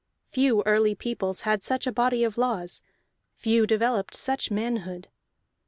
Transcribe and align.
Few 0.31 0.63
early 0.65 0.95
peoples 0.95 1.41
had 1.41 1.61
such 1.61 1.85
a 1.85 1.91
body 1.91 2.23
of 2.23 2.35
laws; 2.35 2.81
few 3.35 3.67
developed 3.67 4.15
such 4.15 4.49
manhood. 4.49 5.09